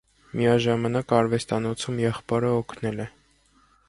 Միաժամանակ 0.37 1.13
արվեստանոցում 1.17 2.01
եղբորը 2.05 2.49
օգնել 2.61 3.05
է։ 3.07 3.07